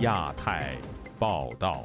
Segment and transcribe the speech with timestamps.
[0.00, 0.78] 亚太
[1.18, 1.84] 报道，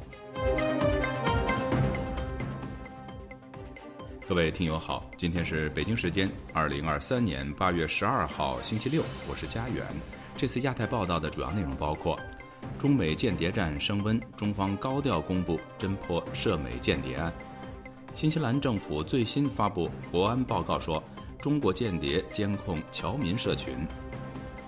[4.26, 9.84] 各位听友好，今天是北京时间二零二三年八月十二号星期六，我是佳远。
[10.34, 12.18] 这次亚太报道的主要内容包括：
[12.78, 17.30] 中美间谍战升温，中方高调公布侦破涉美间谍案；
[18.14, 21.02] 新西兰政府最新发布国安报告说，
[21.38, 23.86] 中国间谍监控侨民社群。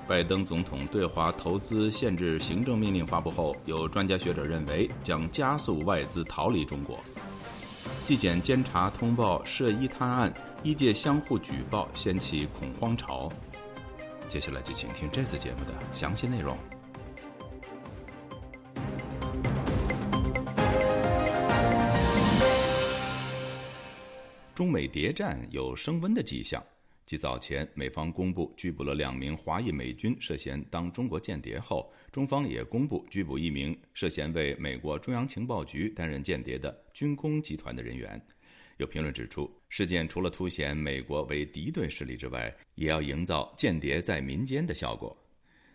[0.08, 6.98] 拜登总统对华投资限制行政命令发布后，有专家学者认为将加速外资逃离中国。
[8.06, 13.30] 纪检监察通报涉医贪案，医界相互举报，掀起恐慌潮。
[14.30, 16.56] 接下来就请听这次节目的详细内容。
[24.54, 26.62] 中美谍战有升温的迹象。
[27.08, 38.22] 继早前美方公布拘捕了两名华裔美军涉嫌当中国间谍后，中方也公布拘捕一名涉嫌为美国中央情报局担任间谍的军工集团的人员。
[38.76, 45.16] 有评论指出，事件除了凸显美国为敌对势力之外，也要营造间谍在民间的效果。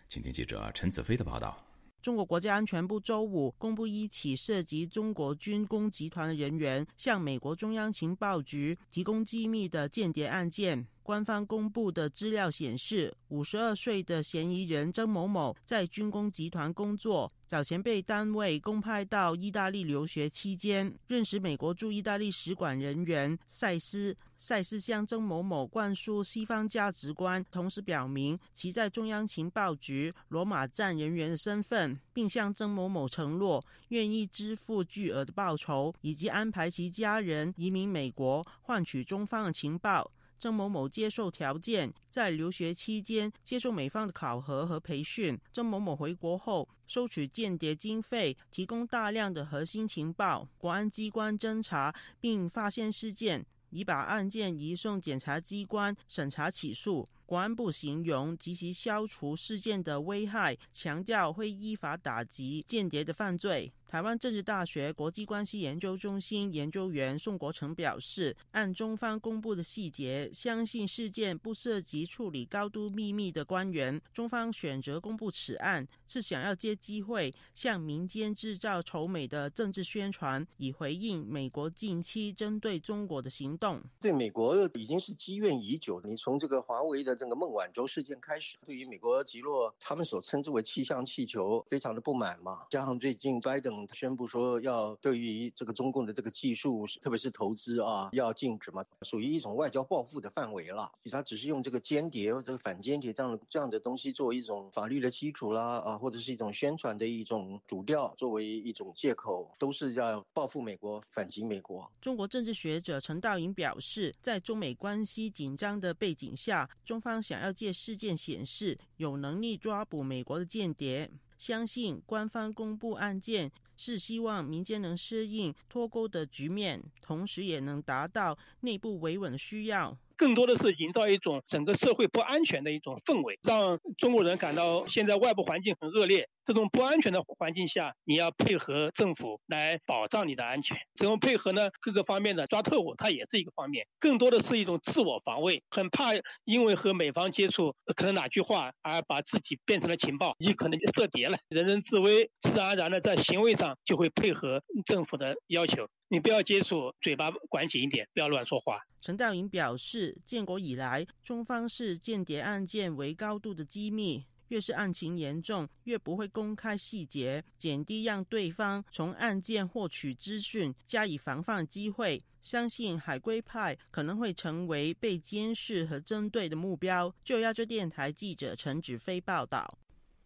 [0.08, 1.60] 请听记者陈子飞的报道。
[2.00, 10.86] 中国国家安全部周五公布一起涉及中国军工集团的人员向美国中央情报局提供机密的间谍案件。
[11.04, 24.16] 官方公布的资料显示，五十二岁的嫌疑人曾某某在军工集团工作，早前被单位公派到意大利留学期间，认识美国驻意大利使馆人员塞斯。
[24.36, 40.10] 塞斯向曾某某灌输西方价值观，同时表明其在中央情报局罗马站人员的身份，并向曾某某承诺愿意支付巨额的报酬，以及安排其家人移民美国，换取中方的情报。
[40.38, 45.38] 曾某某接受条件，在留学期间接受美方的考核和培训。
[45.52, 50.46] 曾某某回国后，收取间谍经费，提供大量的核心情报。
[50.58, 57.06] 国安机关侦查并发现事件，已把案件移送检察机关审查起诉。
[57.26, 63.72] 国安部形容及其消除事件的危害，强调会依法打击间谍的犯罪。
[63.86, 74.00] 台湾政治大学国际关系研究中心研究员宋国成表示，按中方公布的细节，相信事件不涉及处理高度秘密的官员。
[74.12, 83.80] 中方选择公布此案，是想要借机会向民间制造仇美的政治宣传，以回应美国近期针对中国的行动。
[84.00, 86.00] 对美国已经是积怨已久。
[86.04, 92.66] 你从这个华为的这个孟晚舟事件开始，对于美国极落他们所称之为气象气球，非常的不满嘛。
[92.70, 93.86] 加上最近拜登。
[93.92, 100.90] 宣布说要对于这个中共的这个技术，特别是投资啊，要禁止嘛，属于一种外交报复的范围了。
[101.10, 111.90] 他只是用这个间谍或者反间谍这样的这样的东西作为一种法律的基础啦，啊，或者是一种宣传的一种主调，作为一种借口，都是要报复美国、反击美国。
[112.00, 121.10] 中国政治学者陈道颖表示，在中美关系紧张的背景下，中方想要借事件显示有能力抓捕美国的间谍。
[121.36, 129.98] 相信官方公布案件是希望民间能适应脱钩的局面，同时也能达到内部维稳的需要。
[130.16, 136.30] 更多的是营造一种整个社会不安全的一种氛围，让中国人感到现在外部环境很恶劣。
[136.44, 140.76] 这种不安全的环境下，你要配合政府来保障你的安全。
[140.94, 143.86] 这种配合呢，各个方面的抓特务，它也是一个方面。
[143.98, 146.10] 更多的是一种自我防卫，很怕
[146.44, 151.38] 因为和美方接触，可能哪句话而把自己变成了情报，你可能就涉谍了。
[151.48, 155.88] 人人自危，自然而然的在行为上就会配合政府的要求。
[156.08, 158.78] 你不要接触，嘴巴管紧一点，不要乱说话。
[159.00, 164.26] 陈道颖表示，建国以来，中方视间谍案件为高度的机密。
[164.48, 172.22] 越是案情严重，越不会公开细节，减低让对方从案件获取资讯加以防范机会。
[172.40, 177.14] 相信海归派可能会成为被监视和针对的目标。
[177.24, 179.78] 就亚洲电台记者陈子飞报道。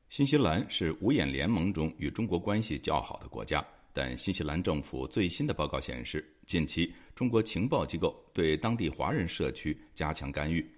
[0.09, 10.69] 新西兰是五眼联盟中与中国关系较好的国家，但新西兰政府最新的报告显示，近期中国情报机构对当地华人社区加强干预。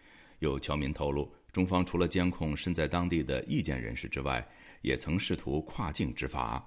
[0.41, 1.31] 有侨民透露。
[1.53, 4.47] 中方除了监控身在当地的意见人士之外，
[4.83, 6.65] 也曾试图跨境执法。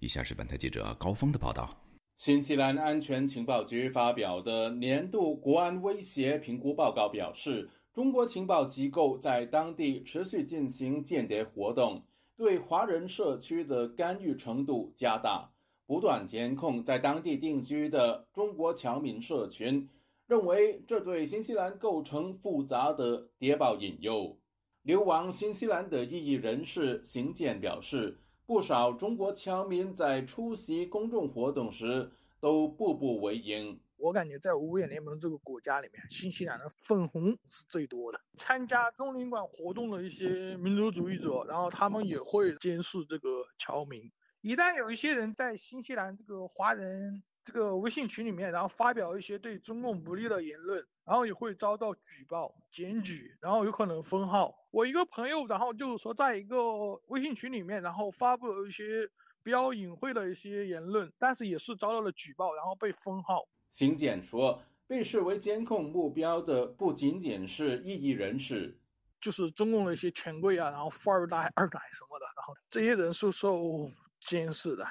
[0.00, 1.74] 以下是本台记者高峰的报道：
[2.16, 12.02] 新西兰安全情报局发表的年度国安威胁评估报告表示，中国情报机构在当地持续进行间谍活动，
[12.36, 15.48] 对华人社区的干预程度加大，
[15.86, 19.88] 不断监控在当地定居的中国侨民社群。
[20.26, 24.36] 认为这对新西兰构成复杂的谍报引诱。
[24.82, 33.80] 流亡新西兰的异议人士邢健表示，不少中国侨民在出席公众活动时都步步为营。
[33.96, 38.20] 我感觉在五眼联盟这个国家里面，新西兰的粉红是最多的。
[38.36, 44.02] 参加中领馆活动的一些民族主义者，然后他们也会监视这个侨民。
[44.42, 54.52] 一旦有一些人在新西兰这个华人这个微信群里面，然后发表一些对中共不利的言论，然后也会遭到举报、检举，然后有可能封号。
[54.72, 56.58] 我一个朋友，然后就是说在一个
[57.06, 59.08] 微信群里面，然后发布了一些
[59.44, 63.46] 比较隐晦的一些言论，但是也是遭到了举报，然后被封号。
[63.70, 68.76] 邢检说，被视为监控目标的不仅仅是异议人士，
[69.20, 73.88] 就是中共的一些权贵啊，然后富二代、二奶什么的，然后这些人是受
[74.18, 74.84] 监视的。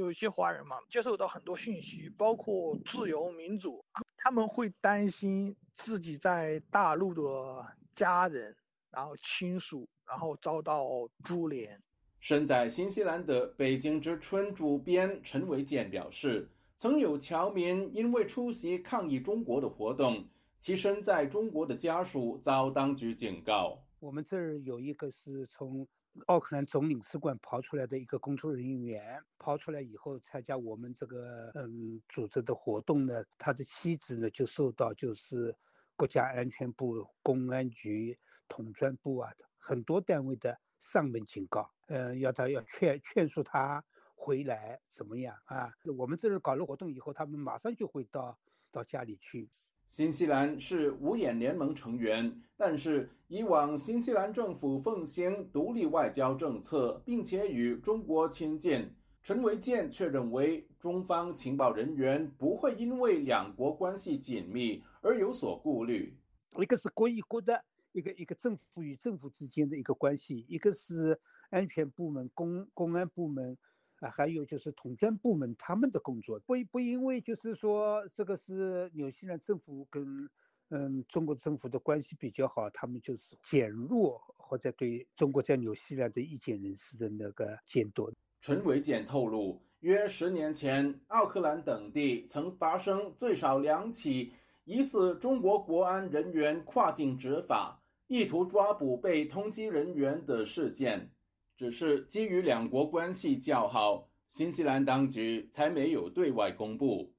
[0.00, 3.84] 有一些华人嘛，接受到很多讯息，包括自由民主，
[4.16, 8.54] 他们会担心自己在大陆的家人，
[8.90, 10.86] 然后亲属，然后遭到
[11.22, 11.80] 株连。
[12.20, 16.48] 身在新西兰的《北京之春》主编陈维健表示。
[16.80, 20.24] 曾有侨民因为出席抗议中国的活动，
[20.60, 23.82] 其身在中国的家属遭当局警告。
[23.98, 25.84] 我们这儿有一个是从
[26.26, 35.56] 奥克兰总领事馆跑出来的一个工作人员，跑出来以后参加我们这个嗯组织的活动呢，他的妻子呢就受到就是
[35.96, 38.18] 国家安全部、公安局、
[38.48, 43.84] 统专部啊很多单位的上门警告，嗯，要他要劝劝说他。
[44.20, 45.70] 回来怎么样啊？
[45.96, 48.36] 我们这儿搞了活动以后，他们马上就会到
[48.72, 49.48] 到家里去。
[49.88, 58.86] 新西兰是五眼联盟成员，但是以往新西兰政府奉行独立外交政策，并且与中国亲近。
[59.22, 66.14] 陈维健却认为，中方情报人员不会因为两国关系紧密而有所顾虑。
[66.60, 71.18] 一个是国与国的一个一个政府与政府之间的一个关系，一个是
[71.48, 73.56] 安全部门、公公安部门。
[74.00, 80.28] 啊，还有就是统战部门他们的工作，不不因为就是说这个是纽西兰政府跟
[80.70, 88.12] 嗯中国政府的关系比较好，他们就是减弱或者对中国在纽西兰的意见人士的那个监督。
[88.40, 94.32] 陈伟健透露，约十年前，奥克兰等地曾发生最少两起
[94.64, 101.10] 疑似中国国安人员跨境执法，意图抓捕被通缉人员的事件。
[101.58, 107.12] 只是基于两国关系较好，新西兰当局才没有对外公布。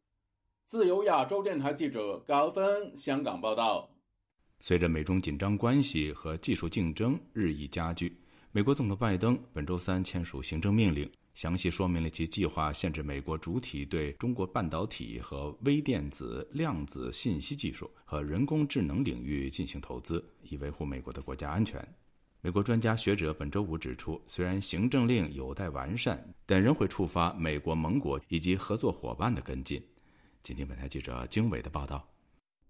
[0.64, 3.94] 自由亚洲电台记者高峰香港报道。
[4.62, 8.18] 随着美中紧张关系和技术竞争日益加剧，
[8.54, 21.86] 美国总统拜登本周三签署行政命令，详细说明了其计划限制美国主体对中国半导体和微电子、量子信息技术和人工智能领域进行投资，以维护美国的国家安全。
[22.42, 29.86] 美国专家学者本周五指出，虽然行政令有待完善，但仍会触发美国盟国以及合作伙伴的跟进。
[30.42, 32.08] 请听本台记者经纬的报道。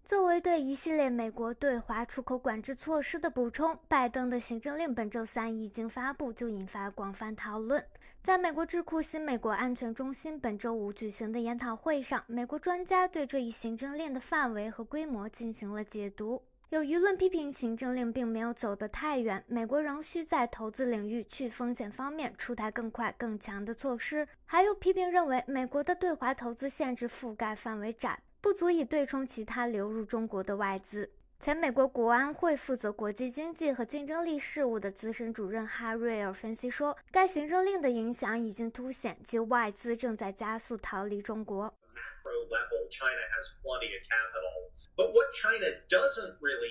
[0.03, 7.85] 作为对一系列美国对华出口管制措施的补充，拜登的行政令本周三一经发布就引发广泛讨论。
[8.23, 16.41] 在美国智库新美国安全中心本周五举行的研讨会上，美国专家对这一行政令的范围和规模进行了解读。
[16.69, 24.27] 有舆论批评行政令并没有走得太远，美国仍需在投资领域去风险方面出台更快更强的措施。
[24.45, 31.09] 还有批评认为，美国的对华投资限制覆盖范围窄，不足以对冲其他流入中国的外资。
[31.39, 41.73] 前美国国安会负责国际经济和竞争力事务的资深主任哈瑞尔分析说，该行政令的影响已经凸显，即外资正在加速逃离中国。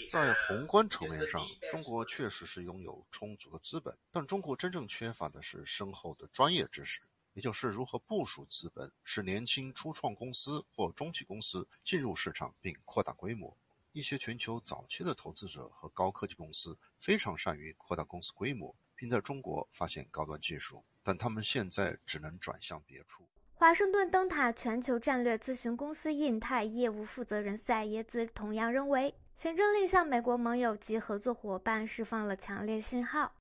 [0.08, 7.00] 在宏观层面上，中国确实是拥有充足的资本，但中国真正缺乏的是深厚的专业知识，
[7.34, 13.56] 也就是如何部署资本，使年轻初创公司或中企公司进入市场并扩大规模。
[13.92, 23.28] 一些全球早期的投资者和高科技公司非常善于扩大公司规模，并在中国发现高端技术，但他们现在只能转向别处。
[23.58, 33.34] 华盛顿灯塔全球战略咨询公司印太业务负责人赛耶兹同样认为，行政令向美国盟友及合作伙伴释放了强烈信号。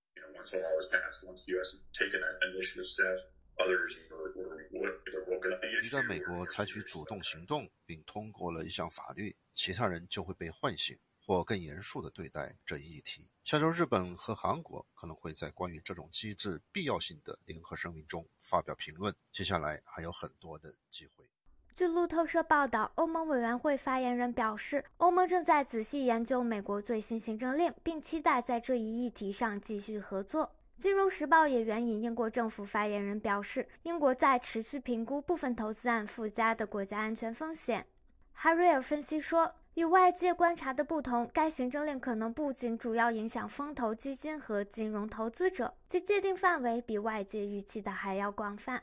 [5.83, 10.97] 一旦美国采取主动行动并通过了一项法律，其他人就会被唤醒。
[11.27, 13.29] 或更严肃地对待这一议题。
[13.43, 19.13] 下周，日本和韩国可能会在关于这种机制必要性的联合声明中发表评论。
[19.33, 21.29] 接下来还有很多的机会。
[21.75, 30.55] 据路透社报道，欧盟委员会发言人表示，欧盟正在仔细研究美国最新行政令，并期待在这一议题上继续合作。
[30.79, 37.85] 金融时报也援引英国政府发言人表示，英国在持续评估部分投资案附加的国家安全风险。
[38.31, 48.81] 哈瑞尔分析说，与外界观察的不同，该行政令可能不仅主要影响风投基金和金融投资者，其界定范围比外界预期的还要广泛。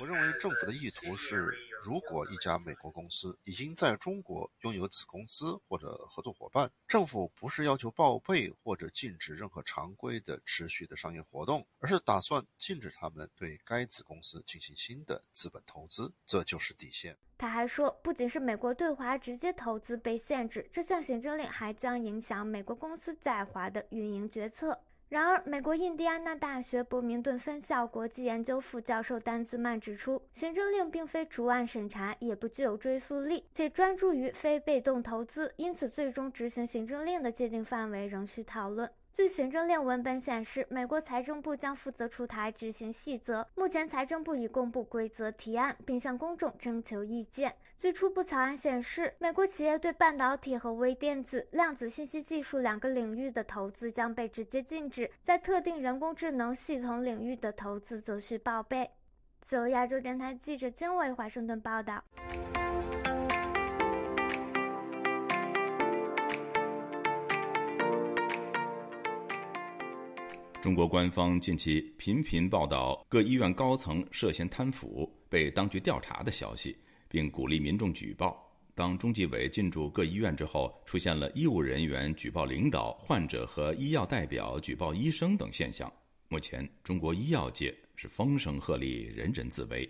[0.00, 17.16] 我认为政府的意图是，如果一家美国公司已经在中国拥有子公司或者合作伙伴，政府不是要求报备或者禁止任何常规的持续的商业活动，而是打算禁止他们对该子公司进行新的资本投资，这就是底线。
[17.38, 24.78] 他还说，不仅是美国对华直接投资被限制，这项行政令还将影响美国公司在华的运营决策。
[25.14, 38.90] 然而，美国印第安纳大学伯明顿分校国际研究副教授丹兹曼指出，行政令并非逐案审查，也不具有追溯力，且专注于非被动投资，因此最终执行行政令的界定范围仍需讨论。
[39.12, 43.46] 据行政令文本显示，美国财政部将负责出台执行细则。
[43.54, 47.54] 目前，财政部已公布规则提案，并向公众征求意见。
[47.76, 58.88] 最初步草案显示，美国企业对半导体和微电子、量子信息技术两个领域的投资将被直接禁止，在特定人工智能系统领域的投资则需报备。
[59.42, 62.02] 自由亚洲电台记者金伟华盛顿报道。
[70.62, 76.74] 中国官方近期频频报道各医院高层涉嫌贪腐被当局调查的消息，
[77.14, 78.44] 并鼓励民众举报。
[78.74, 85.90] 当中纪委进驻各医院之后，出现了医务人员举报领导、患者和医药代表举报医生等现象。
[86.26, 89.88] 目前，中国医药界是风声鹤唳，人人自危。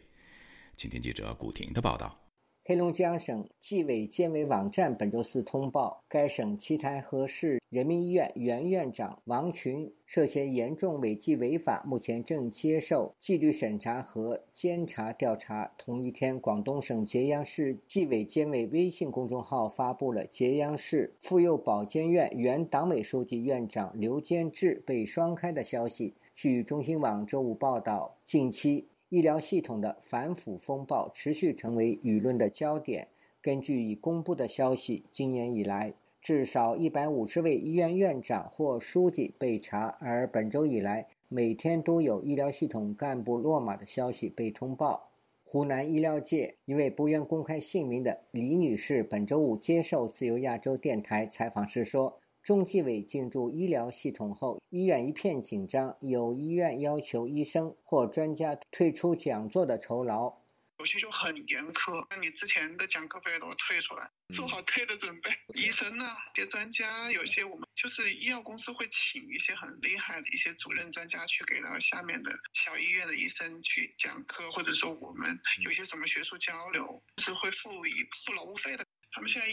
[0.76, 2.24] 请听记者古婷的报道。
[2.66, 15.71] 黑龙江省纪委监委网站本周四通报，该省七台河市人民医院原院长王群涉嫌严重违纪违法，目前正接受纪律审查和监察调查。
[15.76, 26.14] 同一天，广东省揭阳市纪委监委微信公众号发布了揭阳市妇幼保健院原党委书记、院长刘坚志被双开的消息。
[26.35, 28.87] 据中新网周五报道，近期。
[29.08, 33.08] 医疗系统的反腐风暴持续成为舆论的焦点。
[33.40, 45.11] 根据已公布的消息，今年以来至少一百五十位医院院长或书记被查，而本周以来每天都有医疗系统干部落马的消息被通报。
[45.44, 52.18] 湖南医疗界一位不愿公开姓名的李女士本周五接受自由亚洲电台采访时说。
[52.45, 60.31] 中纪委进驻医疗系统后，医院一片紧张，有医院要求医生或专家退出讲座的酬劳，
[60.79, 65.31] 有些就很严苛，那你之前的讲课费都退出来，做好退的准备。
[65.55, 78.84] 医生呢，些专家，有些我们就是医药公司会请一些很厉害的一些主任专家去给到下面的小医院的医生去讲课，或者说我们有些什么学术交流是会付一付劳务费的。
[79.14, 79.47] 他们现在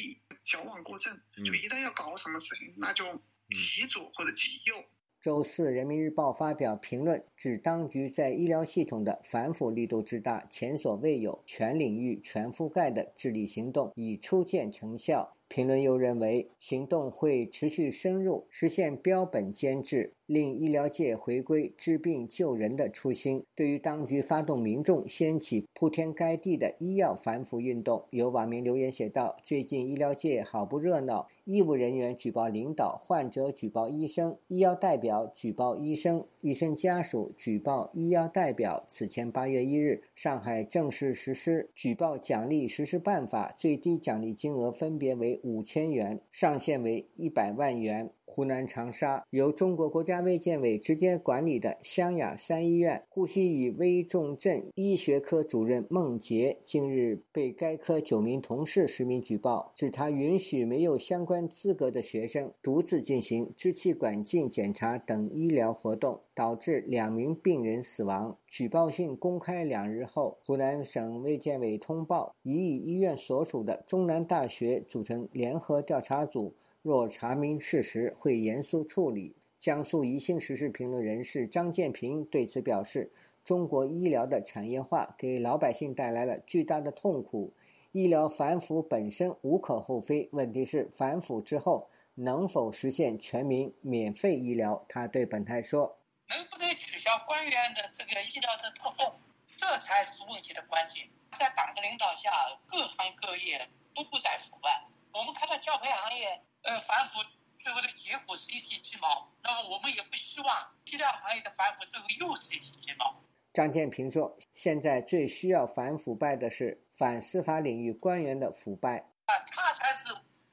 [0.43, 3.05] 矫枉过正，就一旦要搞什么事情，那就
[3.49, 4.83] 极左或者极右。
[5.21, 15.37] 周四，《人民日报》发表评论，指当局在医疗系统的反腐力度之大，前所未有、全领域全覆盖的治理行动已初见成效。
[15.51, 20.13] 评论又认为，行动会持续深入，实现标本兼治。
[20.27, 23.43] 令医疗界回归治病救人的初心。
[23.53, 48.11] 对于当局发动民众掀起铺天盖地的医药反腐运动，有网民留言写道：“最近医疗界好不热闹，医务人员举报领导，患者举报医生，医药代表举报医生，医生家属举报医药代表。”此前八月一日，上海正式实施举报奖励实施办法，最低奖励金额分别为五千元，上限为一百万元。
[48.33, 68.37] 湖南长沙由中国国家卫健委直接管理的湘雅三医院呼吸与危重症医学科主任孟杰近日被该科九名同事实名举报，指他允许没有相关资格的学生独自进行支气管镜检查等医疗活动，导致两名病人死亡。
[68.47, 76.53] 举报信公开两日后，湖南省卫健委通报，已与医院所属的中南大学组成联合调查组。
[76.81, 79.35] 若查明事实，会严肃处理。
[79.59, 83.11] 江苏宜兴时事评论人士张建平对此表示
[83.45, 87.53] ：“中国医疗的产业化给老百姓带来了巨大的痛苦，
[87.91, 95.95] 医疗反腐本身无可厚非，问题是反腐之后能否实现全民免费医疗？”他对本台说
[96.31, 99.19] ：“能不能取消官员的这个医疗的特供，
[99.55, 101.07] 这才是问题的关键。
[101.35, 102.31] 在党的领导下，
[102.65, 104.83] 各行各业都不再腐败。”
[105.13, 107.19] 我们看到教培行业呃反腐
[107.57, 113.13] 最后的结果是一地鸡毛，那么我们也不希望医疗行业的反腐最后又是一地鸡毛。
[113.53, 120.07] 张建平说：“现在最需要反腐败的是反司法领域官员的腐败啊，他才是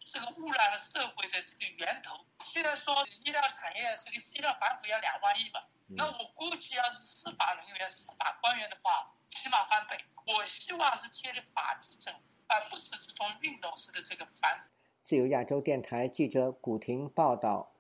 [0.05, 2.19] 这个污染了社会的这个源头。
[2.59, 2.93] 现在说
[3.25, 9.97] 医疗产业这个医疗反腐要两万亿嘛，那我估计要是司法人员、司法官员的话，起码翻倍。
[10.27, 14.69] 我希望是建立法治政府，而不是这种运动式的这个反腐。”
[15.03, 17.73] 自由亚洲电台记者古婷报道。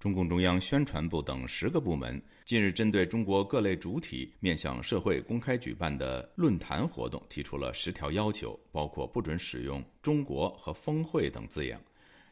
[0.00, 11.80] 中共中央宣传部等十个部门近日针对中国各类主体面向社会公开举办的论坛活动提出了十条要求，包括不准使用“中国”和“峰会”等字样。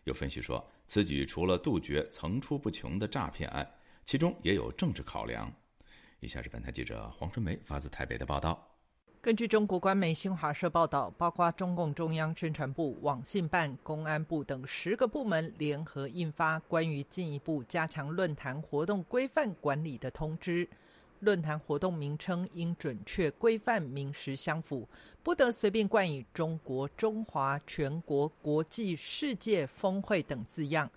[0.03, 3.71] 有分析说，此举除了杜绝层出不穷的诈骗案，
[4.07, 5.53] 其中也有政治考量。
[6.21, 8.67] 以下是本台记者黄春梅发自台北的报道。
[9.21, 20.67] 根据中国官媒新华社报道，包括中共中央宣传部、网信办、公安部等十个部门联合印发关于进一步加强论坛活动规范管理的通知。
[21.21, 24.89] 论坛活动名称应准确、规范、名实相符，
[25.23, 30.91] 不得随便冠以“中国”“中华”“全国”“国际”“世界”“峰会”等字样。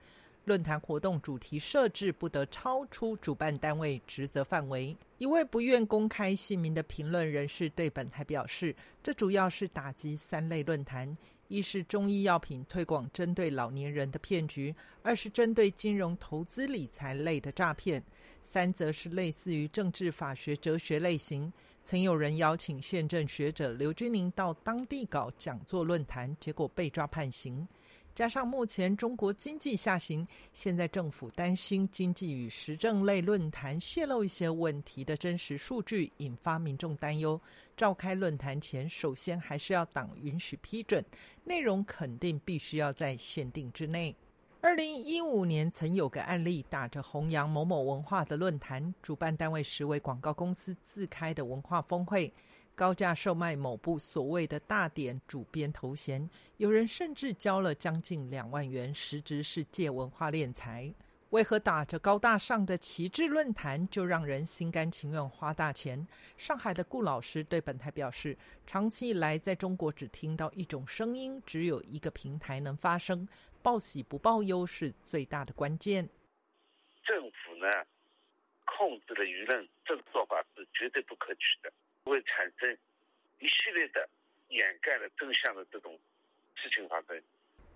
[0.46, 4.98] 论坛活动主题设置不得超出主办单位职责范围。
[5.20, 11.16] 一位不愿公开姓名的评论人士对本台表示：“这主要是打击三类论坛：
[11.48, 14.74] 一是中医药品推广针对老年人的骗局；
[15.04, 18.02] 二是针对金融投资理财类的诈骗；
[18.42, 21.52] 三则是类似于政治法学哲学类型。
[21.84, 27.68] 曾有人邀请宪政学者刘君宁到当地搞讲座论坛，结果被抓判刑。”
[28.14, 37.40] 加上目前中国经济下行，现在政府担心经济与时政类论坛泄露一些问题的真实数据，引发民众担忧。
[37.78, 41.04] 召开论坛前，首先还是要党允许批准，
[41.46, 44.14] 内容肯定必须要在限定之内。
[44.64, 52.32] 二零一五年曾有个案例，打着弘扬某某文化的论坛，主办单位实为广告公司自开的文化峰会。
[52.76, 60.94] 高价售卖某部所谓的大典主编头衔，有人甚至交了将近两万元，实质是借文化敛财。
[61.32, 66.06] 为何打着高大上的旗帜论坛，就让人心甘情愿花大钱？
[66.38, 73.26] 上海的顾老师对本台表示，长期以来在中国只听到一种声音，只有一个平台能发声，
[73.62, 76.10] 报喜不报忧是最大的关键。
[77.04, 77.68] 政府呢，
[78.66, 81.72] 控制了舆论，这个做法是绝对不可取的。
[82.04, 82.78] 会产生
[83.40, 84.10] 一系列的
[84.50, 86.00] 掩盖了真相的这种
[86.56, 87.24] 事情发生。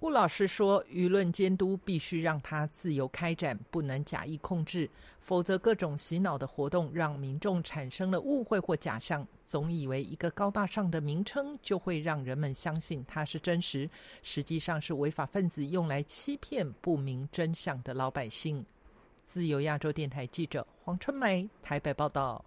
[0.05, 4.87] 顾老师说，舆论监督必须让它自由开展，不能假意控制，
[5.19, 13.89] 否则各种洗脑的活动让民众产生了误会或假象，总以为一个高大上的名称就会让人们相信它是真实，
[14.21, 18.63] 实际上是违法分子用来欺骗不明真相的老百姓。
[19.25, 22.45] 自由亚洲电台记者黄春梅台北报道。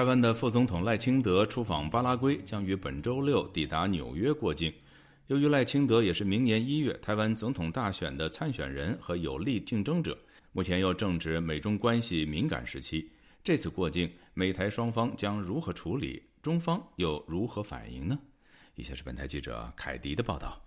[0.00, 4.72] 台湾的副总统赖清德出访巴拉圭，将于本周六抵达纽约过境。
[5.26, 10.16] 由于赖清德也是明年一月台湾总统大选的参选人和有力竞争者，
[10.52, 13.10] 目前又正值美中关系敏感时期，
[13.44, 16.22] 这次过境，美台双方将如何处理？
[16.40, 18.18] 中方又如何反应呢？
[18.76, 20.58] 以下是本台记者凯迪的报道。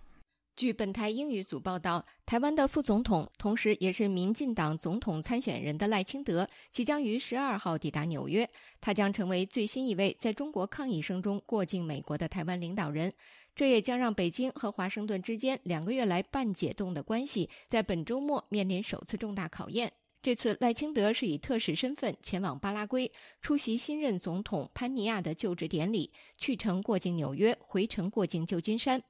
[0.56, 8.48] 据本台英语组报道，台湾的副总统，同时也是民进党总统参选人的赖清德，即将于十二号抵达纽约。
[8.80, 13.12] 他将成为最新一位在中国抗议声中过境美国的台湾领导人。
[13.56, 19.92] 这也将让北京和华盛顿之间两个月来半解冻的关系，在本周末面临首次重大考验。
[20.22, 23.12] 这次赖清德是以特使身份前往巴拉圭，
[23.42, 29.02] 出席新任总统潘尼亚的就职典礼，去程过境纽约，回程过境旧金山。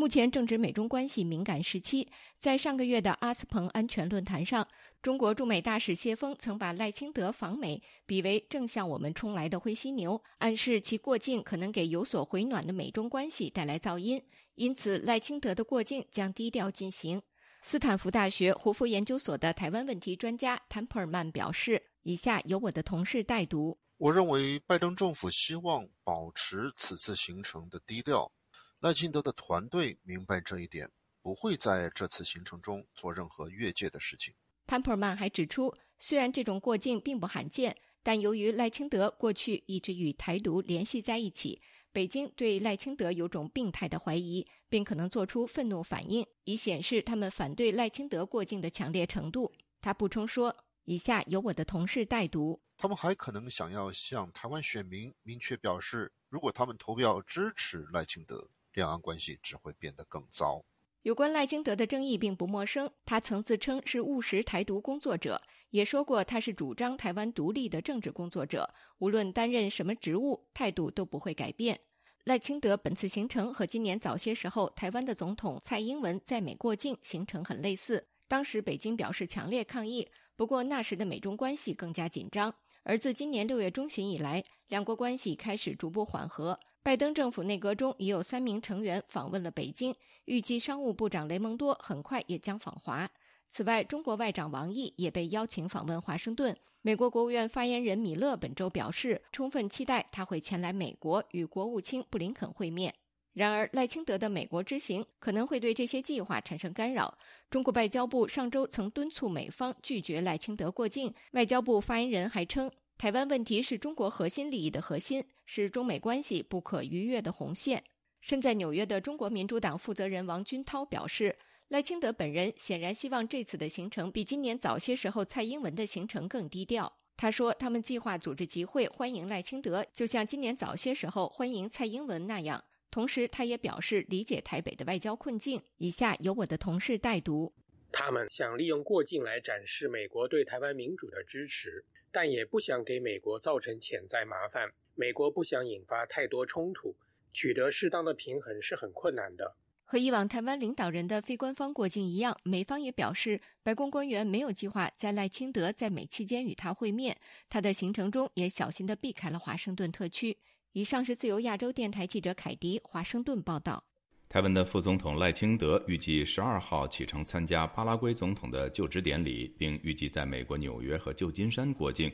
[0.00, 2.08] 目前正值美中关系敏感时期，
[2.38, 4.66] 在上个月的阿斯彭安全论坛上，
[5.02, 14.24] 中国驻美大使谢锋曾把赖清德访美比为正向我们冲来的灰犀牛，暗示其过境可能给有所回暖的美中关系带来噪音。
[14.54, 17.20] 因此，赖清德的过境将低调进行。
[17.60, 23.78] 斯坦福大学胡佛研究所的台湾问题专家谭普尔曼表示：“以下由我的同事代读。
[23.98, 28.32] 我认为拜登政府希望保持此次行程的低调。”
[28.80, 30.90] 赖清德的团队明白这一点，
[31.20, 34.32] 不会在这次行程中做任何越界的事情。
[34.66, 41.60] 潘普尔曼还指出，虽然这种过境并不罕见，但由于赖清德过去一直与台独联系在一起，
[41.92, 49.52] 北京对赖清德有种病态的怀疑，并可能做出愤怒反应，以显示他们反对赖清德过境的强烈程度。
[49.82, 60.64] 他补充说：“以下由我的同事代读。”他们还可能想要向台湾选民明确表示，如果他们投票支持赖清德，两岸关系只会变得更糟。
[61.02, 71.80] 有关赖清德的争议并不陌生，他曾自称是务实台独工作者，也说过他是主张台湾独立的政治工作者，无论担任什么职务，态度都不会改变。
[72.24, 80.06] 赖清德本次行程和今年早些时候台湾的总统蔡英文在美过境行程很类似，当时北京表示强烈抗议，
[80.36, 86.60] 不过那时的美中关系更加紧张，而自今年六月中旬以来，两国关系开始逐步缓和。
[86.82, 93.08] 拜登政府内阁中已有三名成员访问了北京，预计商务部长雷蒙多很快也将访华。
[93.50, 96.56] 此外，中国外长王毅也被邀请访问华盛顿。
[96.80, 102.94] 美国国务院发言人米勒本周表示，充分期待他会前来美国与国务卿布林肯会面。
[103.34, 107.16] 然而，赖清德的美国之行可能会对这些计划产生干扰。
[107.50, 111.12] 中国外交部上周曾敦促美方拒绝赖清德过境。
[111.32, 112.70] 外交部发言人还称。
[113.00, 117.82] 台湾问题是中国核心利益的核心，是中美关系不可逾越的红线。
[118.20, 121.34] 身在纽约的中国民主党负责人王军涛表示，
[121.68, 126.94] 赖清德本人显然希望这次的行程比今年早些时候蔡英文的行程更低调。
[127.16, 132.62] 他说，他们计划组织集会欢迎赖清德，就像今年早些时候欢迎蔡英文那样。
[132.90, 135.62] 同时，他也表示理解台北的外交困境。
[135.78, 137.54] 以下由我的同事代读：
[137.90, 141.82] 他们想利用过境来展示美国对台湾民主的支持。
[142.12, 144.70] 但也不想给美国造成潜在麻烦。
[144.94, 146.94] 美国不想引发太多冲突，
[147.32, 149.56] 取得适当的平衡是很困难的。
[149.84, 157.16] 和以往台湾领导人的非官方过境一样，美方也表示，白宫官员没有计划在赖清德在美期间与他会面。
[157.48, 160.38] 他的行程中也小心地避开了华盛顿特区。
[160.72, 163.82] 以上是自由亚洲电台记者凯迪华盛顿报道。
[164.30, 172.08] 台湾的副总统赖清德预计十二号启程参加巴拉圭总统的就职典礼，并预计在美国纽约和旧金山过境。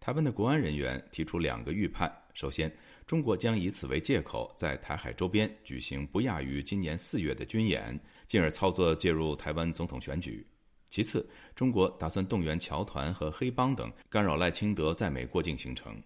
[0.00, 2.68] 台湾的国安人员提出两个预判：首先，
[3.06, 10.44] 中国将以此为借口，在台海周边举行不亚于今年四月的军演，进而操作介入台湾总统选举；
[10.90, 16.02] 其次，中国打算动员侨团和黑帮等，干扰赖清德在美过境行程。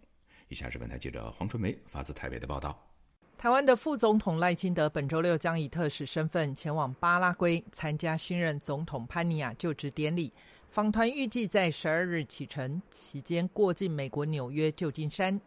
[0.48, 2.93] 以下是本台记者黄春梅发自台北的报道。
[3.36, 10.32] 台湾的副总统赖清德本周六将以特使身份前往巴拉圭参加新任总统潘尼亚就职典礼。
[10.70, 15.38] 访团预计在十二日启程，期间过境美国纽约、旧金山。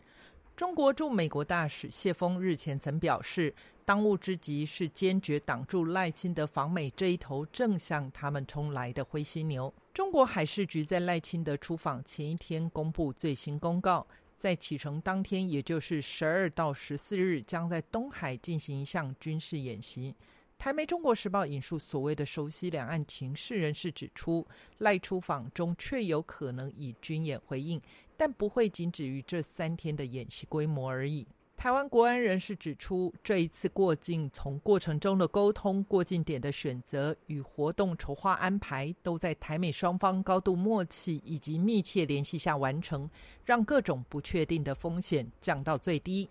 [0.55, 9.73] 中国驻美国大使谢峰日前曾表示，当务之急是坚决挡住赖清德访美这一头正向他们冲来的灰犀牛。
[9.93, 14.05] 中国海事局在赖清德出访前一天公布最新公告。
[14.37, 20.15] 在启程当天，也就是十二到十四日，将在东海进行一项军事演习。
[20.59, 24.47] 台媒《中国时报》引述所谓的熟悉两岸情势人士指出，
[24.79, 27.81] 赖出访中确有可能以军演回应，
[28.15, 31.27] 但不会仅止于这三天的演习规模而已。
[31.57, 43.09] 台湾国安人士指出，这一次过境从过程中的沟通、过境点的选择与活动筹划安排，都在台美双方高度默契以及密切联系下完成，
[43.43, 46.29] 让各种不确定的风险降到最低。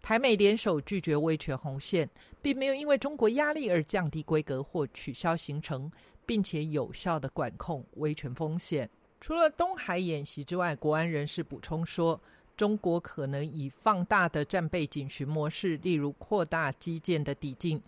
[0.00, 2.08] 台美联手拒绝威权红线，
[2.40, 5.92] 并没有因为中国压力而降低规格或取消行程，
[6.24, 8.88] 并且有效的管控威权风险。
[9.20, 12.18] 除了东海演习之外，国安人士补充说。
[12.56, 17.82] 中国可能以放大的战备警巡模式，例如扩大基建的抵近。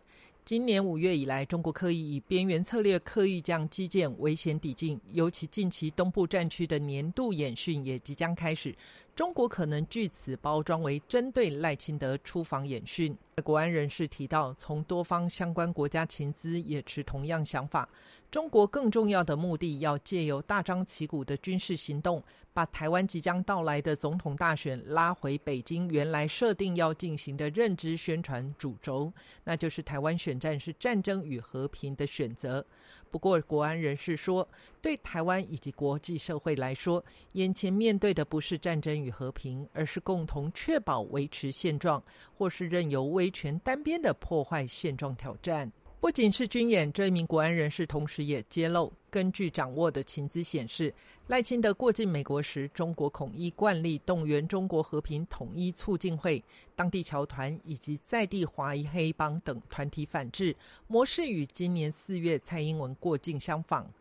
[0.45, 5.01] 今年五月以来，中国刻意以边缘策略，刻意将基建危险抵近。
[5.13, 8.73] 尤其近期东部战区的年度演训也即将开始，
[9.17, 13.17] 中国可能据此包装为针对赖清德出访演训。
[13.43, 17.89] 国安人士提到，从多方相关国家情资也持同样想法。
[18.31, 29.13] 中国更重要的目的，要借由大张旗鼓的军事行动，把台湾即将到来的总统大选拉回北京原来设定要进行的认知宣传主轴，
[29.45, 32.65] 那就是台湾选战是战争与和平的选择。
[33.11, 34.47] 不过，国安人士说，
[34.83, 42.03] 对台湾以及国际社会来说，眼前面对的不是战争与和平，而是共同确保维持现状，
[42.37, 45.73] 或是任由威权单边的破坏现状挑战。
[46.07, 50.95] 不仅是军演，这一名国安人士同时也揭露，根据掌握的情资显示，
[51.27, 56.41] 赖清德过境美国时，中国统一惯例动员中国和平统一促进会、
[56.77, 60.55] 当地侨团以及在地华裔黑帮等团体反制，
[60.87, 63.93] 模式与今年四月蔡英文过境相仿。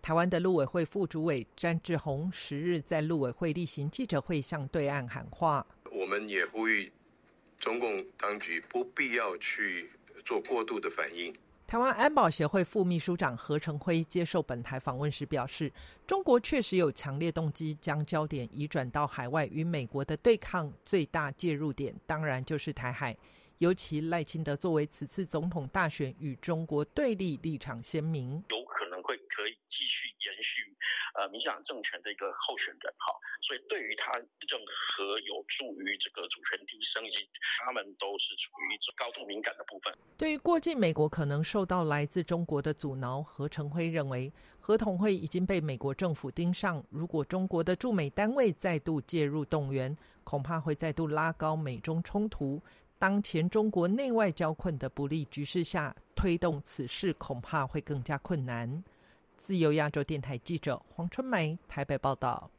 [0.00, 6.92] 台湾的陆委会副主委詹志宏十日在陆委会例行记者会向对岸喊话：“我们也呼吁
[7.58, 9.90] 中共当局不必要去。”
[10.24, 11.34] 做过度的反应。
[11.66, 15.72] 台湾安保协会副秘书长何成辉接受本台访问时表示，
[16.06, 23.16] 中国确实有强烈动机将焦点移转到海外，与美国的对抗最大介入点当然就是台海。
[23.58, 28.42] 尤其赖清德作为此次总统大选与中国对立立场鲜明，
[29.04, 30.64] 会可以继续延续
[31.14, 33.12] 呃民进党政权的一个候选人哈，
[33.44, 34.10] 所以对于他
[34.48, 37.28] 任何有助于这个主权提升，以
[37.64, 39.92] 他们都是处于高度敏感的部分。
[40.16, 52.62] 对于过境美国可能受到来自中国的阻挠，何成辉认为，合同会已经被美国政府盯上，如果中国的驻美单位再度介入动员，恐怕会再度拉高美中冲突。
[52.98, 58.82] 当前中国内外交困的不利局势下，推动此事恐怕会更加困难。
[59.46, 62.50] 自由亚洲电台记者黄春梅台北报道。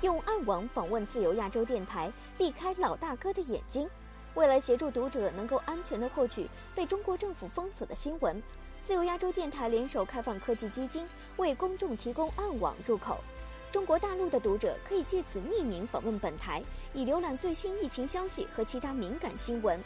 [0.00, 3.90] 用暗网访问自由亚洲电台，避开老大哥的眼睛。
[4.34, 8.40] 为了协助读者能够安全的获取被中国政府封锁的新闻，
[8.80, 11.04] 自由亚洲电台联手开放科技基金，
[11.36, 13.18] 为公众提供暗网入口。
[13.72, 19.80] 中国大陆的读者可以借此匿名访问本台，以浏览最新疫情消息和其他敏感新闻。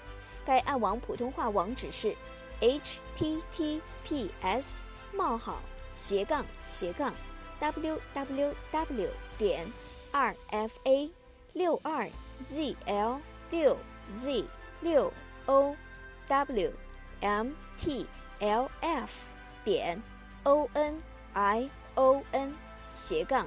[0.44, 2.16] 该暗网普通话网址是
[2.60, 5.60] h t t p s 冒号
[5.94, 7.12] 斜杠斜杠
[7.60, 9.70] w w w 点
[10.12, 11.10] r f a
[11.52, 12.08] 六二
[12.46, 13.20] z l
[13.50, 13.76] 六
[14.16, 14.44] z
[14.80, 15.12] 六
[15.46, 15.76] o
[16.26, 16.72] w
[17.20, 18.06] m t
[18.40, 19.26] l f
[19.62, 20.02] 点
[20.44, 21.02] o n
[21.34, 22.54] i o n
[22.94, 23.46] 斜杠。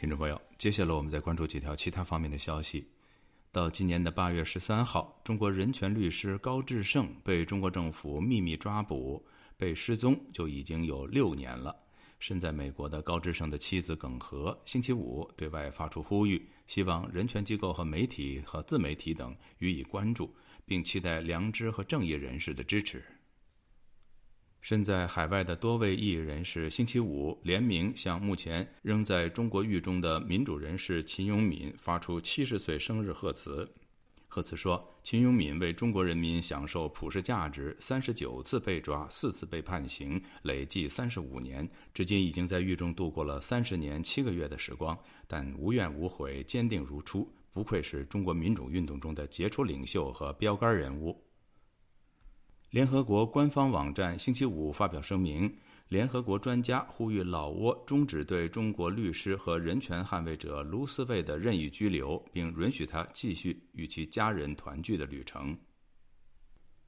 [0.00, 2.88] 听众朋友，接下来我们再关注几条其他方面的消息。
[3.52, 9.22] 到今年的八月十三号，中国人权律师高志胜被中国政府秘密抓捕，
[9.58, 11.76] 被失踪就已经有六年了。
[12.18, 20.34] 身在美国的高志胜的妻子耿和星期五对外发出呼吁，希望人权机构和媒体和自媒体等予以关注，
[20.64, 23.04] 并期待良知和正义人士的支持。
[24.60, 33.68] 身在海外的多位异议人士星期五联名向目前仍在中国狱中的民主人士秦永敏发出七十岁生日贺词。
[34.32, 44.96] 贺词说：“秦永敏为中国人民享受普世价值，三十九次被抓，四次被判刑，累计三十五年，至今已经在狱中度过了三十年七个月的时光，
[45.26, 51.20] 但无怨无悔，坚定如初，不愧是中国民主运动中的杰出领袖和标杆人物。”
[52.70, 55.52] 联合国官方网站星期五发表声明，
[55.88, 65.58] 联合国专家呼吁老挝终止对中国律师和人权捍卫者卢思卫的任意拘留，并允许他继续与其家人团聚的旅程。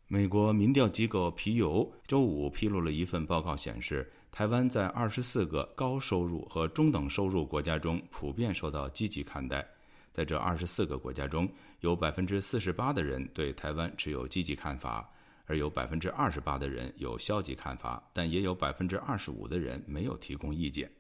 [0.06, 9.66] 美国民调机构皮尤周五披露了一份报告，显示台湾在二十四个高收入和中等收入国家中普遍受到积极看待。
[10.12, 15.10] 在这二十四个国家中，有百分之四十八的人对台湾持有积极看法。
[15.46, 20.90] 而有百分之二十八的人有消极看法，但也有百分之二十五的人没有提供意见。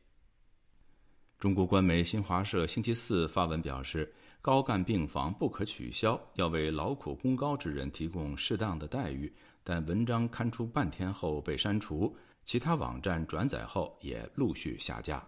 [1.38, 9.32] 中国官媒新华社星期四发文表示，高干病房不可取消，要为劳苦功高之人提供适当的待遇。
[9.64, 15.26] 但文章刊出半天后被删除，其他网站转载后也陆续下架。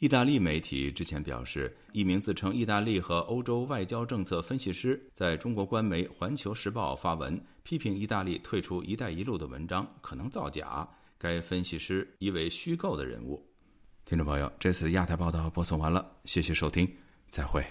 [0.00, 10.88] 意大利媒体之前表示，一名自称意大利和欧洲外交政策分析师在中国官媒《环球时报》发文，批评意大利退出“一带一路”的文章可能造假。
[11.18, 13.46] 该分析师疑为虚构的人物。
[14.06, 16.90] 听众朋友，这次的亚太报道播送完了，谢谢收听，
[17.28, 17.62] 再会。